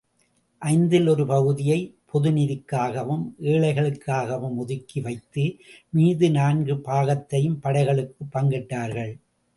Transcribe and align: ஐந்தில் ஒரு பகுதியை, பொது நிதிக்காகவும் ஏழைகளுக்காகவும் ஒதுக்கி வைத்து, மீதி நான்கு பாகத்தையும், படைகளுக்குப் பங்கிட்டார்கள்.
ஐந்தில் 0.61 1.07
ஒரு 1.07 1.25
பகுதியை, 1.25 1.77
பொது 2.05 2.31
நிதிக்காகவும் 2.31 3.21
ஏழைகளுக்காகவும் 3.41 4.55
ஒதுக்கி 4.55 5.01
வைத்து, 5.01 5.45
மீதி 5.89 6.29
நான்கு 6.29 6.75
பாகத்தையும், 6.75 7.59
படைகளுக்குப் 7.63 8.33
பங்கிட்டார்கள். 8.33 9.13